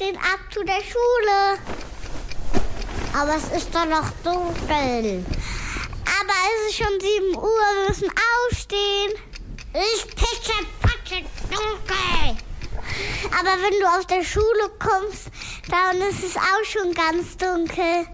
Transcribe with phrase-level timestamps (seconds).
[0.00, 1.58] aufstehen, ab zu der Schule.
[3.12, 5.24] Aber es ist doch noch dunkel.
[6.04, 9.12] Aber es ist schon 7 Uhr, wir müssen aufstehen.
[9.74, 12.36] Ich pitche, patsche, dunkel.
[13.38, 15.28] Aber wenn du aus der Schule kommst,
[15.70, 18.06] dann ist es auch schon ganz dunkel.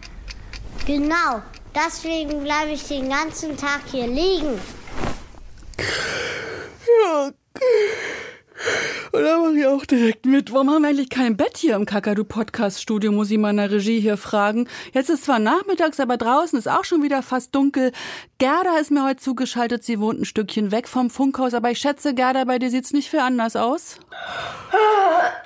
[0.86, 1.42] Genau,
[1.74, 4.60] deswegen bleibe ich den ganzen Tag hier liegen.
[7.02, 7.30] Ja.
[9.16, 10.52] Und da mache ich auch direkt mit.
[10.52, 13.12] Warum haben wir eigentlich kein Bett hier im Kakadu-Podcast-Studio?
[13.12, 14.68] Muss ich meiner Regie hier fragen.
[14.92, 17.92] Jetzt ist zwar nachmittags, aber draußen ist auch schon wieder fast dunkel.
[18.36, 19.84] Gerda ist mir heute zugeschaltet.
[19.84, 21.54] Sie wohnt ein Stückchen weg vom Funkhaus.
[21.54, 23.96] Aber ich schätze, Gerda, bei dir sieht's nicht viel anders aus.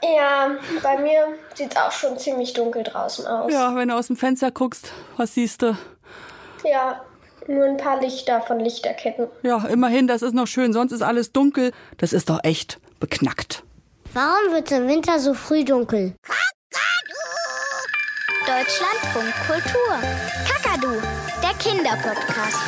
[0.03, 0.51] Ja,
[0.83, 3.53] bei mir sieht's auch schon ziemlich dunkel draußen aus.
[3.53, 5.77] Ja, wenn du aus dem Fenster guckst, was siehst du?
[6.65, 7.03] Ja,
[7.47, 9.29] nur ein paar Lichter von Lichterketten.
[9.45, 10.73] Ja, immerhin, das ist noch schön.
[10.73, 11.71] Sonst ist alles dunkel.
[11.99, 13.63] Das ist doch echt beknackt.
[14.13, 16.15] Warum wird im Winter so früh dunkel?
[18.45, 19.95] Deutschlandfunk Kultur.
[20.49, 21.01] Kakadu,
[21.41, 22.59] der Kinderpodcast.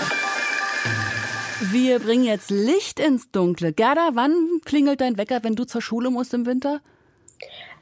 [1.73, 3.73] Wir bringen jetzt Licht ins Dunkle.
[3.73, 6.81] Gerda, wann klingelt dein Wecker, wenn du zur Schule musst im Winter?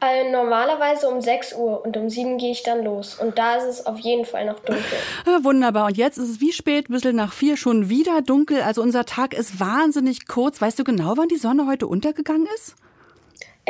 [0.00, 3.16] Äh, normalerweise um 6 Uhr und um 7 gehe ich dann los.
[3.16, 4.98] Und da ist es auf jeden Fall noch dunkel.
[5.26, 5.84] Ah, wunderbar.
[5.84, 8.62] Und jetzt ist es wie spät, ein bisschen nach vier, schon wieder dunkel.
[8.62, 10.62] Also unser Tag ist wahnsinnig kurz.
[10.62, 12.74] Weißt du genau, wann die Sonne heute untergegangen ist?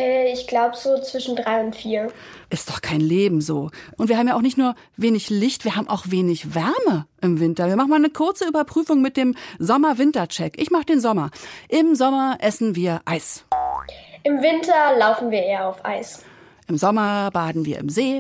[0.01, 2.11] Äh, ich glaube so zwischen 3 und 4.
[2.49, 3.71] Ist doch kein Leben so.
[3.97, 7.39] Und wir haben ja auch nicht nur wenig Licht, wir haben auch wenig Wärme im
[7.39, 7.69] Winter.
[7.69, 10.59] Wir machen mal eine kurze Überprüfung mit dem Sommer-Winter-Check.
[10.61, 11.31] Ich mache den Sommer.
[11.69, 13.45] Im Sommer essen wir Eis.
[14.23, 16.25] Im Winter laufen wir eher auf Eis.
[16.67, 18.19] Im Sommer baden wir im See.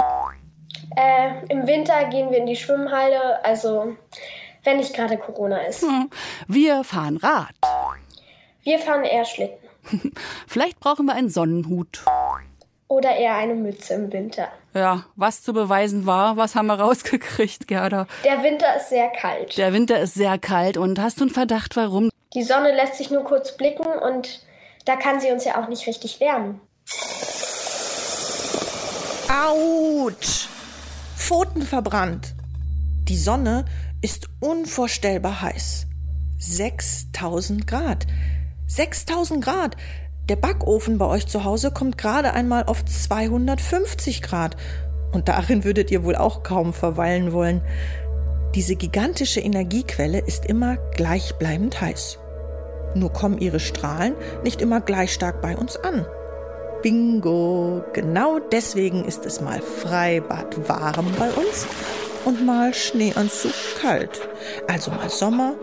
[0.96, 3.96] Äh, Im Winter gehen wir in die Schwimmhalle, also
[4.64, 5.82] wenn nicht gerade Corona ist.
[5.82, 6.10] Hm.
[6.48, 7.54] Wir fahren Rad.
[8.62, 9.69] Wir fahren eher Schlitten.
[10.46, 12.04] Vielleicht brauchen wir einen Sonnenhut.
[12.88, 14.48] Oder eher eine Mütze im Winter.
[14.74, 18.06] Ja, was zu beweisen war, was haben wir rausgekriegt, Gerda?
[18.24, 19.56] Der Winter ist sehr kalt.
[19.56, 22.10] Der Winter ist sehr kalt und hast du einen Verdacht, warum?
[22.34, 24.40] Die Sonne lässt sich nur kurz blicken und
[24.84, 26.60] da kann sie uns ja auch nicht richtig wärmen.
[29.28, 30.48] Autsch!
[31.16, 32.34] Pfoten verbrannt.
[33.08, 33.64] Die Sonne
[34.02, 35.86] ist unvorstellbar heiß.
[36.38, 38.06] 6000 Grad.
[38.70, 39.76] 6000 Grad.
[40.28, 44.56] Der Backofen bei euch zu Hause kommt gerade einmal auf 250 Grad.
[45.10, 47.62] Und darin würdet ihr wohl auch kaum verweilen wollen.
[48.54, 52.20] Diese gigantische Energiequelle ist immer gleichbleibend heiß.
[52.94, 54.14] Nur kommen ihre Strahlen
[54.44, 56.06] nicht immer gleich stark bei uns an.
[56.82, 57.82] Bingo!
[57.92, 61.66] Genau deswegen ist es mal Freibad warm bei uns
[62.24, 64.20] und mal Schneeanzug kalt.
[64.68, 65.54] Also mal Sommer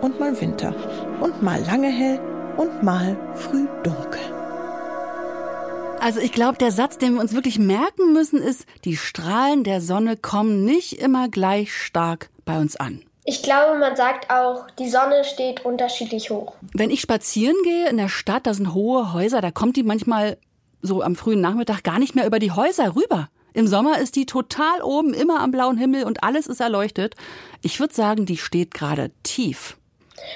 [0.00, 0.74] und mal Winter
[1.20, 2.18] und mal lange hell
[2.56, 4.20] und mal früh dunkel.
[6.00, 9.80] Also ich glaube, der Satz, den wir uns wirklich merken müssen, ist, die Strahlen der
[9.80, 13.02] Sonne kommen nicht immer gleich stark bei uns an.
[13.24, 16.54] Ich glaube, man sagt auch, die Sonne steht unterschiedlich hoch.
[16.74, 20.38] Wenn ich spazieren gehe in der Stadt, da sind hohe Häuser, da kommt die manchmal
[20.80, 23.28] so am frühen Nachmittag gar nicht mehr über die Häuser rüber.
[23.52, 27.16] Im Sommer ist die total oben, immer am blauen Himmel und alles ist erleuchtet.
[27.62, 29.76] Ich würde sagen, die steht gerade tief.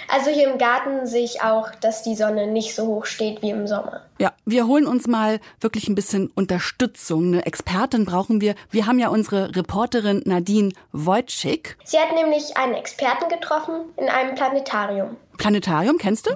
[0.09, 3.51] Also hier im Garten sehe ich auch, dass die Sonne nicht so hoch steht wie
[3.51, 4.03] im Sommer.
[4.19, 7.25] Ja, wir holen uns mal wirklich ein bisschen Unterstützung.
[7.27, 8.55] Eine Expertin brauchen wir.
[8.71, 11.77] Wir haben ja unsere Reporterin Nadine Wojcik.
[11.85, 15.17] Sie hat nämlich einen Experten getroffen in einem Planetarium.
[15.39, 16.31] Planetarium, kennst du?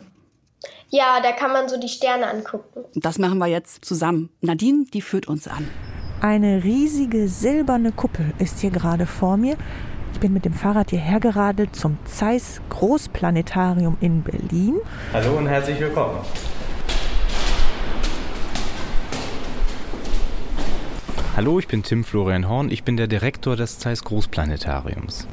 [0.88, 2.84] Ja, da kann man so die Sterne angucken.
[2.94, 4.30] Das machen wir jetzt zusammen.
[4.40, 5.68] Nadine, die führt uns an.
[6.20, 9.58] Eine riesige silberne Kuppel ist hier gerade vor mir.
[10.14, 14.76] Ich bin mit dem Fahrrad hierher geradelt zum Zeiss Großplanetarium in Berlin.
[15.12, 16.20] Hallo und herzlich willkommen.
[21.36, 22.70] Hallo, ich bin Tim Florian Horn.
[22.70, 25.26] Ich bin der Direktor des Zeiss Großplanetariums.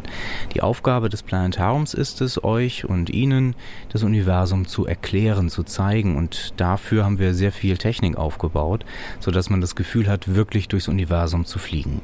[0.56, 3.56] Die Aufgabe des Planetariums ist es, euch und Ihnen
[3.90, 6.18] das Universum zu erklären, zu zeigen.
[6.18, 8.84] Und dafür haben wir sehr viel Technik aufgebaut,
[9.20, 12.02] sodass man das Gefühl hat, wirklich durchs Universum zu fliegen.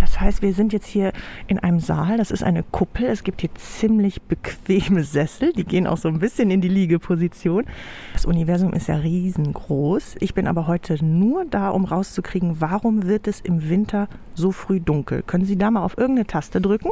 [0.00, 1.12] Das heißt, wir sind jetzt hier
[1.46, 2.16] in einem Saal.
[2.16, 3.06] Das ist eine Kuppel.
[3.06, 5.52] Es gibt hier ziemlich bequeme Sessel.
[5.52, 7.66] Die gehen auch so ein bisschen in die Liegeposition.
[8.14, 10.16] Das Universum ist ja riesengroß.
[10.20, 14.80] Ich bin aber heute nur da, um rauszukriegen, warum wird es im Winter so früh
[14.80, 15.22] dunkel.
[15.22, 16.90] Können Sie da mal auf irgendeine Taste drücken?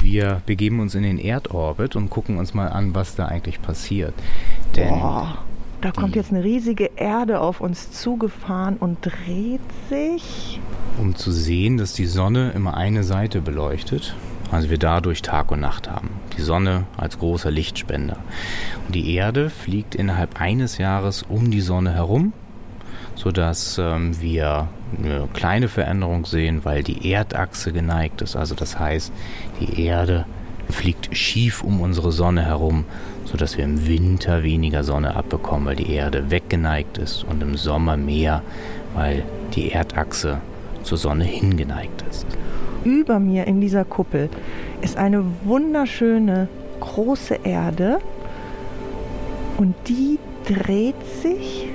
[0.00, 4.12] Wir begeben uns in den Erdorbit und gucken uns mal an, was da eigentlich passiert.
[4.76, 5.38] Denn Boah,
[5.80, 10.60] da kommt jetzt eine riesige Erde auf uns zugefahren und dreht sich.
[10.98, 14.14] Um zu sehen, dass die Sonne immer eine Seite beleuchtet,
[14.50, 16.10] also wir dadurch Tag und Nacht haben.
[16.36, 18.18] Die Sonne als großer Lichtspender.
[18.86, 22.32] Und die Erde fliegt innerhalb eines Jahres um die Sonne herum
[23.14, 24.68] sodass ähm, wir
[24.98, 28.36] eine kleine Veränderung sehen, weil die Erdachse geneigt ist.
[28.36, 29.12] Also das heißt,
[29.60, 30.26] die Erde
[30.68, 32.84] fliegt schief um unsere Sonne herum,
[33.24, 37.96] sodass wir im Winter weniger Sonne abbekommen, weil die Erde weggeneigt ist und im Sommer
[37.96, 38.42] mehr,
[38.94, 39.24] weil
[39.54, 40.40] die Erdachse
[40.84, 42.26] zur Sonne hingeneigt ist.
[42.84, 44.28] Über mir in dieser Kuppel
[44.82, 46.48] ist eine wunderschöne
[46.80, 47.98] große Erde
[49.56, 51.68] und die dreht sich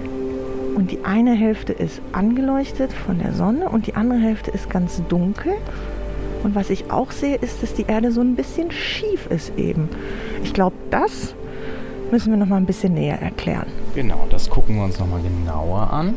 [0.76, 5.02] und die eine Hälfte ist angeleuchtet von der Sonne und die andere Hälfte ist ganz
[5.10, 5.54] dunkel.
[6.44, 9.90] Und was ich auch sehe, ist, dass die Erde so ein bisschen schief ist eben.
[10.44, 11.36] Ich glaube, das
[12.12, 13.68] müssen wir noch mal ein bisschen näher erklären.
[13.94, 16.16] Genau, das gucken wir uns noch mal genauer an.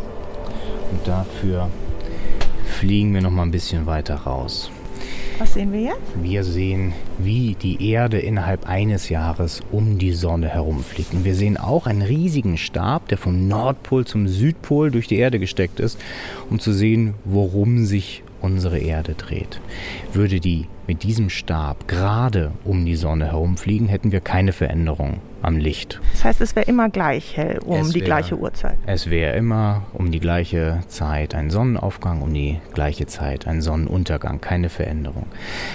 [0.92, 1.68] Und dafür
[2.82, 4.68] fliegen wir noch mal ein bisschen weiter raus.
[5.38, 6.20] Was sehen wir jetzt?
[6.20, 11.14] Wir sehen, wie die Erde innerhalb eines Jahres um die Sonne herumfliegt.
[11.14, 15.38] Und wir sehen auch einen riesigen Stab, der vom Nordpol zum Südpol durch die Erde
[15.38, 15.96] gesteckt ist,
[16.50, 19.60] um zu sehen, worum sich unsere Erde dreht.
[20.12, 25.56] Würde die mit diesem Stab gerade um die Sonne herumfliegen, hätten wir keine Veränderung am
[25.58, 26.00] Licht.
[26.12, 28.78] Das heißt, es wäre immer gleich hell um Es die wär- gleiche Uhrzeit.
[28.86, 34.40] Es wäre immer um die gleiche Zeit ein Sonnenaufgang, um die gleiche Zeit ein Sonnenuntergang,
[34.40, 35.26] keine Veränderung.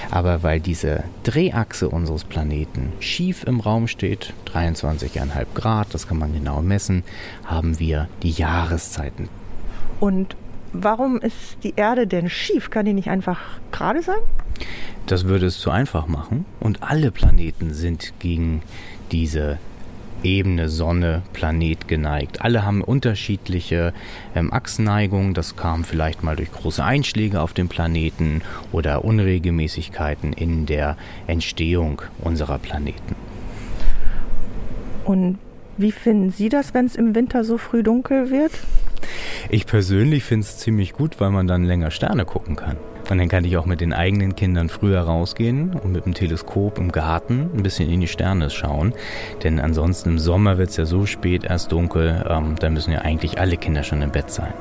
[0.10, 6.34] Aber weil diese Drehachse unseres Planeten schief im Raum steht, 23,5 Grad, das kann man
[6.34, 7.04] genau messen,
[7.46, 9.30] haben wir die Jahreszeiten.
[10.00, 10.36] Und
[10.74, 12.70] warum ist die Erde denn schief?
[12.70, 13.40] Kann die nicht einfach
[13.72, 14.16] gerade sein?
[15.06, 18.62] Das würde es zu einfach machen und alle Planeten sind gegen
[19.12, 19.58] diese
[20.24, 22.42] Ebene Sonne, Planet geneigt.
[22.42, 23.94] Alle haben unterschiedliche
[24.36, 25.34] ähm, Achsneigungen.
[25.34, 32.02] Das kam vielleicht mal durch große Einschläge auf dem Planeten oder Unregelmäßigkeiten in der Entstehung
[32.20, 33.16] unserer Planeten.
[35.06, 35.38] Und
[35.78, 38.52] wie finden Sie das, wenn es im Winter so früh dunkel wird?
[39.50, 42.78] Ich persönlich finde es ziemlich gut, weil man dann länger Sterne gucken kann.
[43.10, 46.78] Und dann kann ich auch mit den eigenen Kindern früher rausgehen und mit dem Teleskop
[46.78, 48.94] im Garten ein bisschen in die Sterne schauen.
[49.44, 53.00] Denn ansonsten im Sommer wird es ja so spät erst dunkel, ähm, da müssen ja
[53.00, 54.54] eigentlich alle Kinder schon im Bett sein.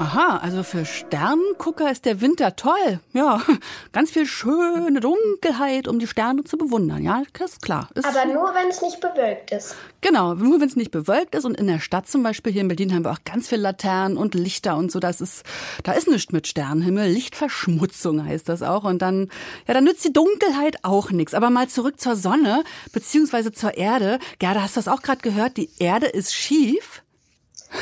[0.00, 3.00] Aha, also für Sternengucker ist der Winter toll.
[3.14, 3.42] Ja,
[3.92, 7.02] ganz viel schöne Dunkelheit, um die Sterne zu bewundern.
[7.02, 7.88] Ja, das ist klar.
[7.96, 9.74] Ist Aber nur, wenn es nicht bewölkt ist.
[10.00, 11.44] Genau, nur wenn es nicht bewölkt ist.
[11.44, 14.16] Und in der Stadt zum Beispiel, hier in Berlin, haben wir auch ganz viele Laternen
[14.16, 15.00] und Lichter und so.
[15.00, 15.42] Das ist,
[15.82, 17.10] da ist nichts mit Sternenhimmel.
[17.10, 18.84] Lichtverschmutzung heißt das auch.
[18.84, 19.28] Und dann,
[19.66, 21.34] ja, dann nützt die Dunkelheit auch nichts.
[21.34, 22.62] Aber mal zurück zur Sonne,
[22.92, 24.20] beziehungsweise zur Erde.
[24.38, 25.56] Gerda, hast du das auch gerade gehört?
[25.56, 27.02] Die Erde ist schief.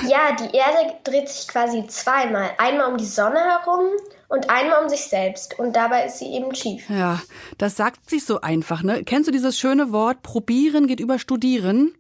[0.09, 2.51] Ja, die Erde dreht sich quasi zweimal.
[2.59, 3.87] Einmal um die Sonne herum
[4.29, 5.59] und einmal um sich selbst.
[5.59, 6.89] Und dabei ist sie eben schief.
[6.91, 7.21] Ja,
[7.59, 9.05] das sagt sich so einfach, ne?
[9.05, 11.95] Kennst du dieses schöne Wort, probieren geht über studieren?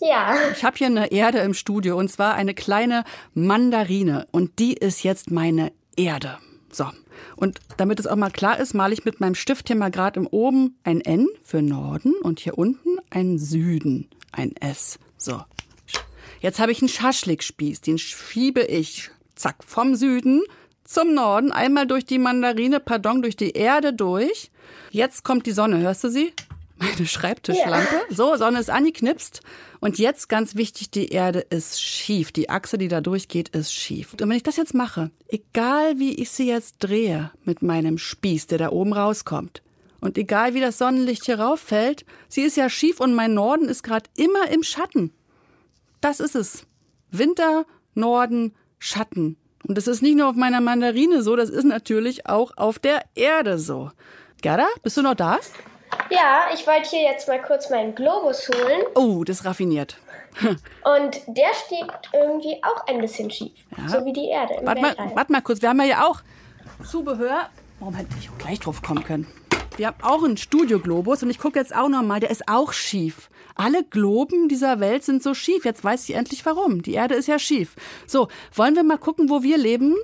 [0.00, 0.34] Ja.
[0.52, 3.04] Ich habe hier eine Erde im Studio und zwar eine kleine
[3.34, 6.38] Mandarine und die ist jetzt meine Erde.
[6.70, 6.86] So.
[7.36, 10.20] Und damit es auch mal klar ist, male ich mit meinem Stift hier mal gerade
[10.20, 14.98] im oben ein N für Norden und hier unten ein Süden, ein S.
[15.16, 15.40] So.
[16.46, 20.44] Jetzt habe ich einen Schaschlikspieß, den schiebe ich zack vom Süden
[20.84, 24.52] zum Norden, einmal durch die Mandarine, pardon, durch die Erde durch.
[24.92, 26.32] Jetzt kommt die Sonne, hörst du sie?
[26.76, 28.00] Meine Schreibtischlampe.
[28.10, 29.40] So, Sonne ist angeknipst.
[29.80, 32.30] Und jetzt ganz wichtig, die Erde ist schief.
[32.30, 34.12] Die Achse, die da durchgeht, ist schief.
[34.12, 38.46] Und wenn ich das jetzt mache, egal wie ich sie jetzt drehe mit meinem Spieß,
[38.46, 39.62] der da oben rauskommt,
[39.98, 43.82] und egal wie das Sonnenlicht hier rauffällt, sie ist ja schief und mein Norden ist
[43.82, 45.10] gerade immer im Schatten.
[46.06, 46.64] Das ist es.
[47.10, 49.36] Winter, Norden, Schatten.
[49.66, 53.00] Und das ist nicht nur auf meiner Mandarine so, das ist natürlich auch auf der
[53.16, 53.90] Erde so.
[54.40, 55.40] Gerda, bist du noch da?
[56.10, 58.82] Ja, ich wollte hier jetzt mal kurz meinen Globus holen.
[58.94, 59.98] Oh, das ist raffiniert.
[60.44, 63.58] Und der steht irgendwie auch ein bisschen schief.
[63.88, 66.20] So wie die Erde im Warte mal, warte mal kurz, wir haben ja hier auch
[66.88, 67.50] Zubehör.
[67.80, 69.26] Warum hätte ich auch gleich drauf kommen können?
[69.76, 72.72] Wir haben auch einen Studioglobus und ich gucke jetzt auch noch mal, der ist auch
[72.72, 73.28] schief.
[73.56, 75.64] Alle Globen dieser Welt sind so schief.
[75.64, 76.82] Jetzt weiß ich endlich warum.
[76.82, 77.74] Die Erde ist ja schief.
[78.06, 79.96] So, wollen wir mal gucken, wo wir leben?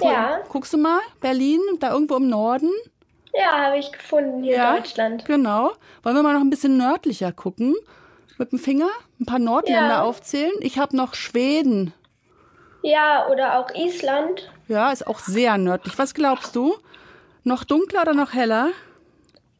[0.00, 0.98] Ja, Guckst du mal?
[1.20, 2.70] Berlin, da irgendwo im Norden?
[3.32, 5.24] ja, habe ich gefunden hier in Deutschland.
[5.24, 5.72] Genau.
[6.04, 7.74] Wollen wir mal noch ein bisschen nördlicher gucken?
[8.38, 8.88] Mit dem Finger
[9.20, 10.02] ein paar Nordländer Ja.
[10.02, 10.52] aufzählen.
[10.60, 11.92] Ich habe noch Schweden.
[12.82, 14.52] Ja, oder auch Island.
[14.68, 15.98] Ja, ist auch sehr nördlich.
[15.98, 16.74] Was glaubst du?
[17.44, 18.70] Noch dunkler oder noch heller?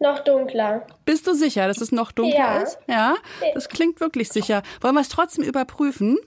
[0.06, 0.86] Noch dunkler.
[1.06, 2.62] Bist du sicher, dass es noch dunkler Ja.
[2.62, 2.78] ist?
[2.88, 3.14] Ja,
[3.54, 4.62] das klingt wirklich sicher.
[4.82, 6.18] Wollen wir es trotzdem überprüfen?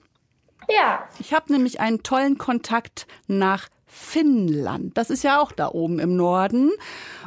[0.70, 4.98] Ja, Ich habe nämlich einen tollen Kontakt nach Finnland.
[4.98, 6.72] Das ist ja auch da oben im Norden.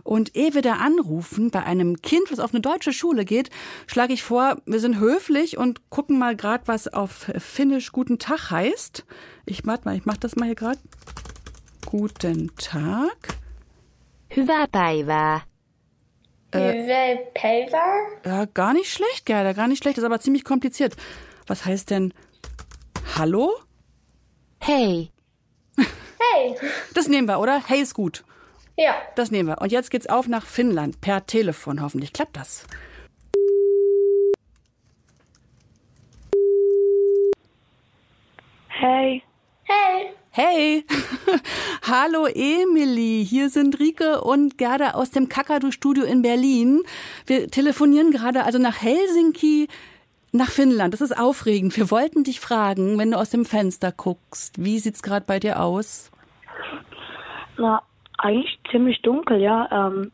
[0.02, 3.48] Und ehe wir da anrufen, bei einem Kind, was auf eine deutsche Schule geht,
[3.86, 8.50] schlage ich vor, wir sind höflich und gucken mal gerade, was auf Finnisch Guten Tag
[8.50, 9.04] heißt.
[9.46, 10.80] Ich warte mal, ich mach das mal hier gerade.
[11.86, 13.18] Guten Tag.
[14.36, 15.49] Hyvää päivää.
[16.54, 17.96] Hyvää päivää.
[18.26, 20.96] Ja, gar nicht schlecht, Gerda, gar nicht schlecht, ist aber ziemlich kompliziert.
[21.46, 22.12] Was heißt denn
[23.18, 23.50] Hallo?
[24.66, 25.08] Hei.
[25.76, 26.54] Hey.
[26.94, 27.62] Das nehmen wir, oder?
[27.66, 28.24] Hey ist gut.
[28.76, 28.94] Ja.
[29.14, 29.60] Das nehmen wir.
[29.60, 31.80] Und jetzt geht's auf nach Finnland per Telefon.
[31.82, 32.66] Hoffentlich klappt das.
[38.68, 39.22] Hey,
[39.64, 40.14] Hey.
[40.42, 40.84] Hey!
[41.82, 46.80] Hallo Emily, hier sind Rike und Gerda aus dem Kakadu-Studio in Berlin.
[47.26, 49.68] Wir telefonieren gerade also nach Helsinki,
[50.32, 50.94] nach Finnland.
[50.94, 51.76] Das ist aufregend.
[51.76, 55.60] Wir wollten dich fragen, wenn du aus dem Fenster guckst, wie sieht's gerade bei dir
[55.60, 56.10] aus?
[57.58, 57.82] na,
[58.16, 59.68] eigentlich ziemlich dunkel, ja.
[59.70, 60.10] Ähm,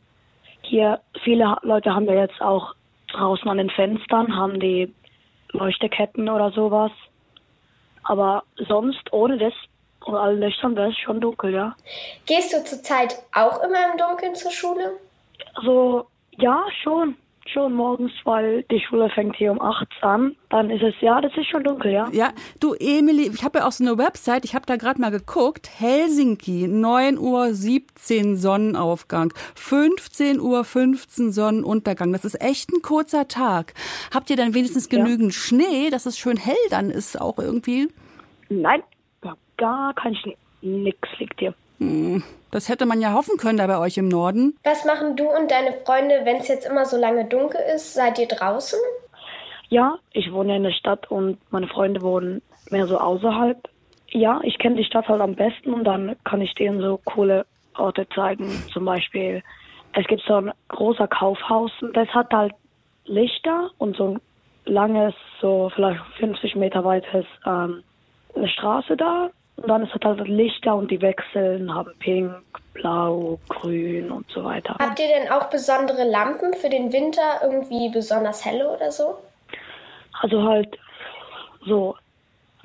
[0.62, 2.74] hier, viele Leute haben ja jetzt auch
[3.12, 4.92] draußen an den Fenstern, haben die
[5.52, 6.90] Leuchteketten oder sowas.
[8.02, 9.54] Aber sonst, ohne das
[10.04, 11.74] und allen Lichtern wäre es schon dunkel, ja.
[12.26, 14.92] Gehst du zurzeit auch immer im Dunkeln zur Schule?
[15.54, 16.06] Also,
[16.38, 17.16] ja, schon.
[17.52, 20.34] Schon morgens, weil die Schule fängt hier um 8 an.
[20.50, 22.08] Dann ist es, ja, das ist schon dunkel, ja.
[22.10, 25.12] Ja, du Emily, ich habe ja auch so eine Website, ich habe da gerade mal
[25.12, 25.70] geguckt.
[25.78, 32.12] Helsinki, 9 Uhr 17 Sonnenaufgang, 15 Uhr 15 Sonnenuntergang.
[32.12, 33.74] Das ist echt ein kurzer Tag.
[34.12, 37.88] Habt ihr dann wenigstens genügend Schnee, dass es schön hell dann ist auch irgendwie?
[38.48, 38.86] Nein, ja,
[39.56, 40.36] gar kein Schnee.
[40.62, 41.54] Nix liegt hier.
[42.50, 44.56] Das hätte man ja hoffen können da bei euch im Norden.
[44.64, 47.94] Was machen du und deine Freunde, wenn es jetzt immer so lange dunkel ist?
[47.94, 48.78] Seid ihr draußen?
[49.68, 53.58] Ja, ich wohne ja in der Stadt und meine Freunde wohnen mehr so außerhalb.
[54.08, 57.44] Ja, ich kenne die Stadt halt am besten und dann kann ich denen so coole
[57.76, 58.50] Orte zeigen.
[58.72, 59.42] Zum Beispiel,
[59.92, 62.54] es gibt so ein großer Kaufhaus und das hat halt
[63.04, 64.20] Lichter und so ein
[64.64, 67.82] langes, so vielleicht 50 Meter weites, ähm,
[68.34, 69.30] eine Straße da.
[69.56, 72.32] Und dann ist es halt Lichter und die wechseln, haben pink,
[72.74, 74.76] blau, grün und so weiter.
[74.78, 79.16] Habt ihr denn auch besondere Lampen für den Winter, irgendwie besonders helle oder so?
[80.20, 80.78] Also halt
[81.64, 81.96] so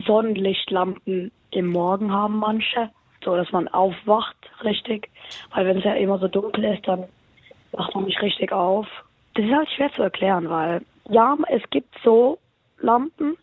[0.06, 2.90] Sonnenlichtlampen im Morgen haben manche,
[3.24, 5.10] so dass man aufwacht richtig.
[5.54, 7.06] Weil wenn es ja immer so dunkel ist, dann
[7.72, 8.88] wacht man nicht richtig auf.
[9.36, 12.38] Das ist halt schwer zu erklären, weil ja, es gibt so
[12.80, 13.38] Lampen,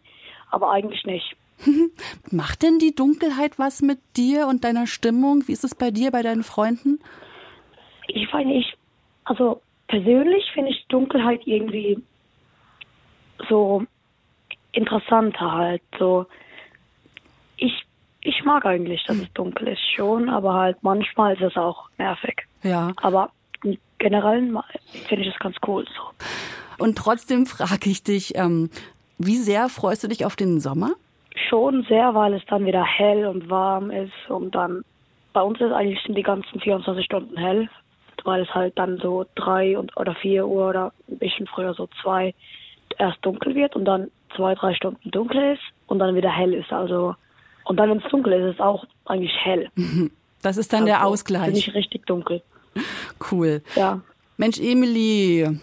[0.50, 1.36] aber eigentlich nicht.
[2.30, 5.46] Macht denn die Dunkelheit was mit dir und deiner Stimmung?
[5.48, 7.00] Wie ist es bei dir, bei deinen Freunden?
[8.06, 8.76] Ich weiß nicht,
[9.24, 12.02] also persönlich finde ich Dunkelheit irgendwie
[13.48, 13.84] so
[14.72, 15.82] interessanter halt.
[15.98, 16.26] So
[17.56, 17.72] ich
[18.20, 22.46] ich mag eigentlich, dass es dunkel ist schon, aber halt manchmal ist es auch nervig.
[22.62, 22.92] Ja.
[22.96, 23.30] Aber
[23.62, 24.64] im Generellen ma-
[25.08, 26.82] finde ich es ganz cool so.
[26.84, 28.70] Und trotzdem frage ich dich, ähm,
[29.18, 30.92] wie sehr freust du dich auf den Sommer?
[31.48, 34.84] Schon sehr, weil es dann wieder hell und warm ist und dann
[35.32, 37.68] bei uns ist eigentlich sind die ganzen 24 Stunden hell,
[38.24, 41.88] weil es halt dann so drei und oder vier Uhr oder ein bisschen früher so
[42.02, 42.34] zwei
[42.98, 46.72] erst dunkel wird und dann zwei, drei Stunden dunkel ist und dann wieder hell ist.
[46.72, 47.14] Also
[47.64, 49.70] und dann wenn es dunkel ist, ist es auch eigentlich hell.
[50.40, 51.52] Das ist dann der Also, Ausgleich.
[51.52, 52.42] Nicht richtig dunkel.
[53.28, 53.60] Cool.
[53.74, 54.00] Ja.
[54.36, 55.58] Mensch, Emily,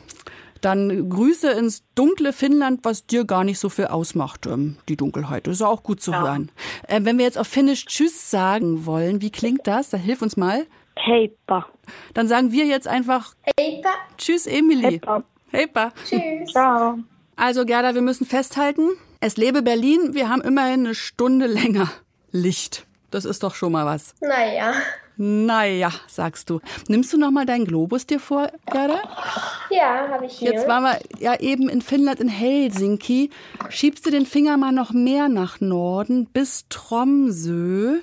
[0.61, 5.47] dann Grüße ins dunkle Finnland, was dir gar nicht so viel ausmacht, ähm, die Dunkelheit.
[5.47, 6.21] Das ist auch gut zu Ja.
[6.23, 6.51] hören.
[6.87, 9.89] Äh, wenn wir jetzt auf Finnisch Tschüss sagen wollen, wie klingt das?
[9.91, 10.65] Da hilf uns mal.
[10.97, 11.67] Heippa.
[12.13, 13.89] Dann sagen wir jetzt einfach Heippa.
[14.17, 14.83] Tschüss, Emily.
[15.01, 15.23] Heippa.
[15.51, 15.91] Heippa.
[16.07, 16.51] Tschüss.
[16.51, 16.97] Ciao.
[17.35, 21.91] Also Gerda, wir müssen festhalten, es lebe Berlin, wir haben immerhin eine Stunde länger
[22.31, 22.85] Licht.
[23.11, 24.13] Das ist doch schon mal was.
[24.21, 24.73] Naja.
[25.17, 26.59] Naja, sagst du.
[26.87, 29.01] Nimmst du noch mal deinen Globus dir vor, Gerda?
[29.69, 30.51] Ja, habe ich hier.
[30.51, 33.29] Jetzt waren wir ja eben in Finnland, in Helsinki.
[33.69, 37.99] Schiebst du den Finger mal noch mehr nach Norden bis Tromsø?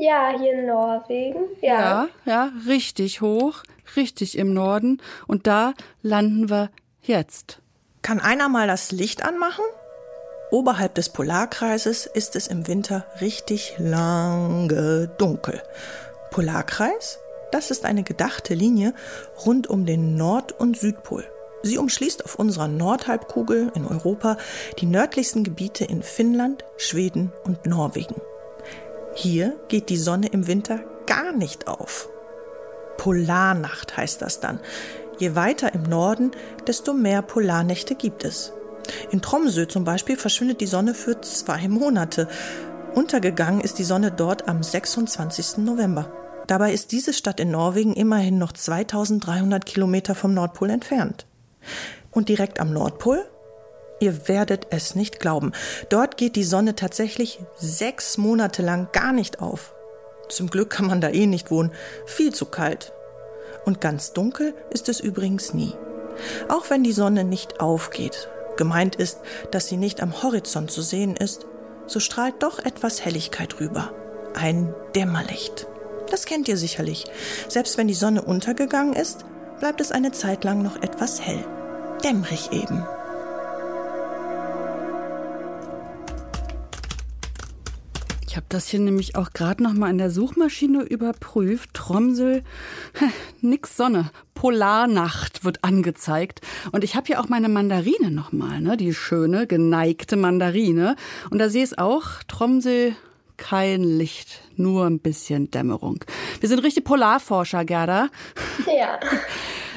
[0.00, 1.40] ja, hier in Norwegen.
[1.60, 1.80] Ja.
[1.80, 3.62] Ja, ja, richtig hoch,
[3.96, 5.00] richtig im Norden.
[5.26, 6.70] Und da landen wir
[7.02, 7.60] jetzt.
[8.02, 9.64] Kann einer mal das Licht anmachen?
[10.50, 15.62] Oberhalb des Polarkreises ist es im Winter richtig lange dunkel.
[16.32, 17.20] Polarkreis?
[17.52, 18.92] Das ist eine gedachte Linie
[19.44, 21.24] rund um den Nord- und Südpol.
[21.62, 24.38] Sie umschließt auf unserer Nordhalbkugel in Europa
[24.78, 28.16] die nördlichsten Gebiete in Finnland, Schweden und Norwegen.
[29.14, 32.08] Hier geht die Sonne im Winter gar nicht auf.
[32.96, 34.60] Polarnacht heißt das dann.
[35.18, 36.32] Je weiter im Norden,
[36.66, 38.52] desto mehr Polarnächte gibt es.
[39.10, 42.28] In Tromsø zum Beispiel verschwindet die Sonne für zwei Monate.
[42.94, 45.58] Untergegangen ist die Sonne dort am 26.
[45.58, 46.12] November.
[46.46, 51.26] Dabei ist diese Stadt in Norwegen immerhin noch 2300 Kilometer vom Nordpol entfernt.
[52.10, 53.24] Und direkt am Nordpol?
[54.00, 55.52] Ihr werdet es nicht glauben.
[55.90, 59.74] Dort geht die Sonne tatsächlich sechs Monate lang gar nicht auf.
[60.28, 61.70] Zum Glück kann man da eh nicht wohnen.
[62.06, 62.92] Viel zu kalt.
[63.64, 65.74] Und ganz dunkel ist es übrigens nie.
[66.48, 68.28] Auch wenn die Sonne nicht aufgeht.
[68.60, 69.20] Gemeint ist,
[69.52, 71.46] dass sie nicht am Horizont zu sehen ist,
[71.86, 73.90] so strahlt doch etwas Helligkeit rüber.
[74.34, 75.66] Ein Dämmerlicht.
[76.10, 77.06] Das kennt ihr sicherlich.
[77.48, 79.24] Selbst wenn die Sonne untergegangen ist,
[79.60, 81.42] bleibt es eine Zeit lang noch etwas hell.
[82.04, 82.86] Dämmerig eben.
[88.30, 91.74] Ich habe das hier nämlich auch gerade noch mal in der Suchmaschine überprüft.
[91.74, 92.44] Tromsel,
[93.40, 96.40] nix Sonne, Polarnacht wird angezeigt.
[96.70, 100.94] Und ich habe hier auch meine Mandarine noch mal, ne, die schöne geneigte Mandarine.
[101.30, 102.94] Und da sehe ich auch Tromsel
[103.36, 106.04] kein Licht, nur ein bisschen Dämmerung.
[106.38, 108.10] Wir sind richtig Polarforscher, Gerda.
[108.66, 109.00] Ja.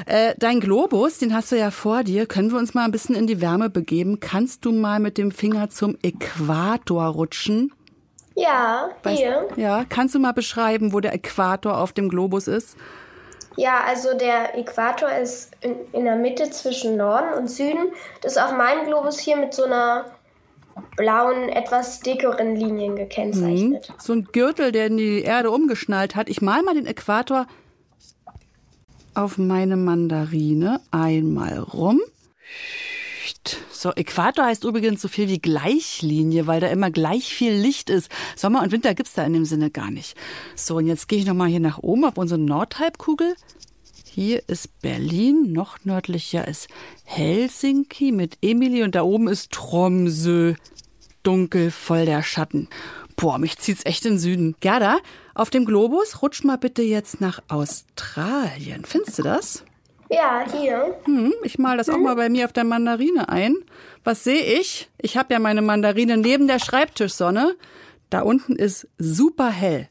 [0.05, 2.27] Äh, dein Globus, den hast du ja vor dir.
[2.27, 4.19] Können wir uns mal ein bisschen in die Wärme begeben?
[4.19, 7.71] Kannst du mal mit dem Finger zum Äquator rutschen?
[8.35, 9.47] Ja, Weißt- hier.
[9.55, 12.77] Ja, kannst du mal beschreiben, wo der Äquator auf dem Globus ist?
[13.55, 17.91] Ja, also der Äquator ist in, in der Mitte zwischen Norden und Süden.
[18.21, 20.05] Das ist auf meinem Globus hier mit so einer
[20.95, 23.93] blauen, etwas dickeren Linien gekennzeichnet.
[23.99, 26.29] So ein Gürtel, der in die Erde umgeschnallt hat.
[26.29, 27.45] Ich mal mal den Äquator
[29.13, 32.01] auf meine Mandarine einmal rum.
[33.71, 38.09] So, Äquator heißt übrigens so viel wie Gleichlinie, weil da immer gleich viel Licht ist.
[38.35, 40.15] Sommer und Winter gibt's da in dem Sinne gar nicht.
[40.55, 43.35] So, und jetzt gehe ich nochmal hier nach oben auf unsere Nordhalbkugel.
[44.09, 46.67] Hier ist Berlin, noch nördlicher ist
[47.03, 50.53] Helsinki mit Emily und da oben ist Tromsø.
[51.23, 52.67] Dunkel, voll der Schatten.
[53.15, 54.55] Boah, mich zieht's echt in den Süden.
[54.59, 54.99] Gerda,
[55.33, 58.85] auf dem Globus rutsch mal bitte jetzt nach Australien.
[58.85, 59.63] Findest du das?
[60.09, 60.95] Ja, hier.
[61.05, 63.55] Hm, ich mal das auch mal bei mir auf der Mandarine ein.
[64.03, 64.89] Was sehe ich?
[64.99, 67.55] Ich habe ja meine Mandarine neben der Schreibtischsonne.
[68.09, 69.87] Da unten ist super hell.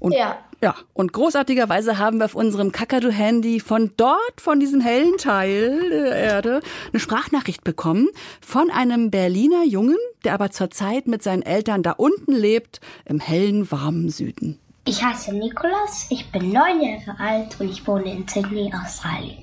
[0.00, 0.38] Und Ja.
[0.60, 6.16] ja, und großartigerweise haben wir auf unserem Kakadu-Handy von dort, von diesem hellen Teil der
[6.16, 6.60] Erde,
[6.92, 8.08] eine Sprachnachricht bekommen
[8.40, 13.70] von einem Berliner Jungen, der aber zurzeit mit seinen Eltern da unten lebt, im hellen,
[13.70, 14.58] warmen Süden.
[14.86, 19.38] Ich heiße Nikolas, ich bin neun Jahre alt und ich wohne in Sydney, Australien.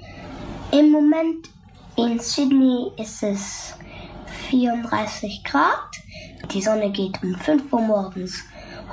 [0.71, 1.49] Im Moment
[1.95, 3.73] in Sydney ist es
[4.51, 5.97] 34 Grad.
[6.53, 8.43] Die Sonne geht um 5 Uhr morgens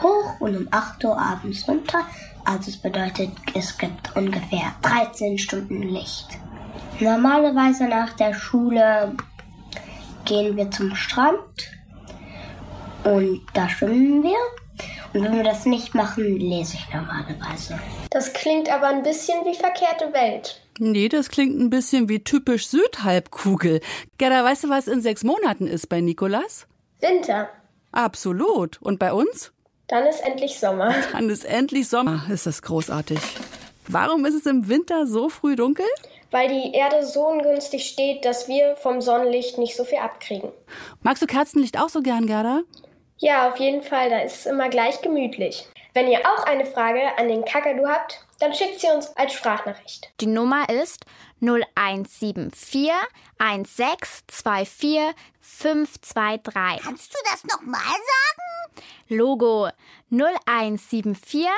[0.02, 2.06] hoch und um 8 Uhr abends runter.
[2.46, 6.28] Also es bedeutet, es gibt ungefähr 13 Stunden Licht.
[6.98, 9.14] Normalerweise nach der Schule
[10.24, 11.38] gehen wir zum Strand
[13.04, 14.38] und da schwimmen wir.
[15.14, 17.78] Und wenn wir das nicht machen, lese ich normalerweise.
[18.10, 20.60] Das klingt aber ein bisschen wie verkehrte Welt.
[20.78, 23.80] Nee, das klingt ein bisschen wie typisch Südhalbkugel.
[24.18, 26.66] Gerda, weißt du, was in sechs Monaten ist bei Nikolas?
[27.00, 27.48] Winter.
[27.92, 28.80] Absolut.
[28.82, 29.52] Und bei uns?
[29.88, 30.94] Dann ist endlich Sommer.
[31.12, 32.26] Dann ist endlich Sommer.
[32.30, 33.18] Ist das großartig.
[33.88, 35.86] Warum ist es im Winter so früh dunkel?
[36.30, 40.50] Weil die Erde so ungünstig steht, dass wir vom Sonnenlicht nicht so viel abkriegen.
[41.00, 42.62] Magst du Kerzenlicht auch so gern, Gerda?
[43.18, 45.68] Ja, auf jeden Fall, da ist es immer gleich gemütlich.
[45.92, 50.10] Wenn ihr auch eine Frage an den Kakadu habt, dann schickt sie uns als Sprachnachricht.
[50.20, 51.04] Die Nummer ist
[51.40, 52.90] 0174
[53.38, 56.84] 1624 523.
[56.84, 58.86] Kannst du das nochmal sagen?
[59.08, 59.68] Logo
[60.10, 61.48] 0174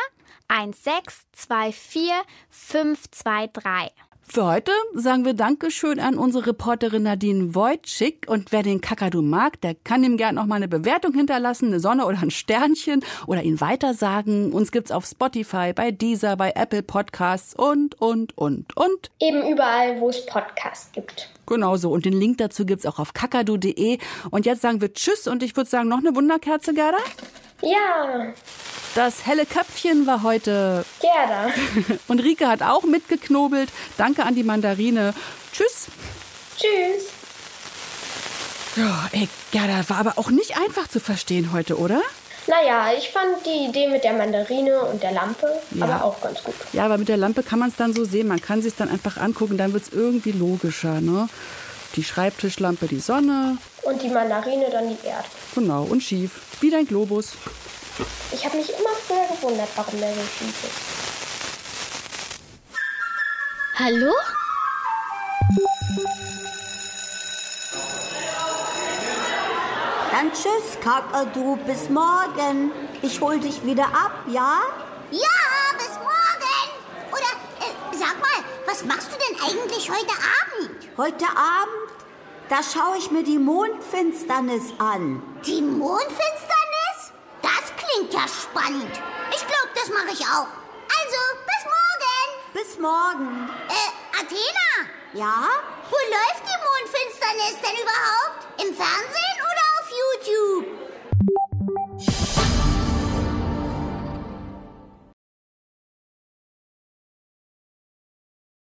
[0.49, 2.11] 1624
[2.49, 3.93] 523.
[4.33, 8.27] Für heute sagen wir Dankeschön an unsere Reporterin Nadine Wojcik.
[8.29, 11.81] Und wer den Kakadu mag, der kann ihm gern noch mal eine Bewertung hinterlassen, eine
[11.81, 14.53] Sonne oder ein Sternchen oder ihn weitersagen.
[14.53, 19.11] Uns gibt's auf Spotify, bei Deezer, bei Apple Podcasts und, und, und, und.
[19.19, 21.29] Eben überall, wo es Podcasts gibt.
[21.47, 21.91] Genauso.
[21.91, 23.99] Und den Link dazu gibt's auch auf kakadu.de.
[24.31, 26.99] Und jetzt sagen wir Tschüss und ich würde sagen, noch eine Wunderkerze, Gerda?
[27.63, 28.33] Ja,
[28.95, 30.85] Das helle Köpfchen war heute.
[31.01, 31.51] Gerda.
[32.09, 33.69] Und Rike hat auch mitgeknobelt.
[33.97, 35.15] Danke an die Mandarine.
[35.53, 35.87] Tschüss.
[36.57, 37.05] Tschüss.
[38.77, 42.01] Ja, ey, Gerda, war aber auch nicht einfach zu verstehen heute, oder?
[42.47, 45.85] Naja, ich fand die Idee mit der Mandarine und der Lampe Ja.
[45.85, 46.55] aber auch ganz gut.
[46.73, 48.29] Ja, aber mit der Lampe kann man es dann so sehen.
[48.29, 51.29] Man kann sich dann einfach angucken, dann wird's irgendwie logischer, ne?
[51.97, 55.25] Die Schreibtischlampe, die Sonne, Und die Mandarine dann die Erde.
[55.55, 56.31] genau, und schief.
[56.61, 57.33] Wie dein Globus.
[58.33, 61.01] Ich habe mich immer früher gewundert, warum der so schief ist.
[63.79, 64.13] Hallo?
[70.11, 72.73] Da Dann tschüss, Kakadu, bis morgen.
[73.03, 74.61] Ich hol dich wieder ab, ja?
[75.11, 76.69] Ja, bis morgen.
[77.11, 80.71] Oder äh, sag mal, was machst du denn eigentlich heute Abend?
[80.99, 81.80] Heute Abend,
[82.51, 85.23] da schaue ich mir die Mondfinsternis an.
[85.47, 87.13] Die Mondfinsternis?
[87.41, 88.91] Das klingt ja spannend.
[89.31, 90.49] Ich glaube, das mache ich auch.
[90.99, 92.53] Also, bis morgen.
[92.53, 93.51] Bis morgen.
[93.69, 95.49] Äh, Athena, Ja?
[95.91, 98.61] wo läuft die Mondfinsternis denn überhaupt?
[98.63, 99.30] Im Fernsehen?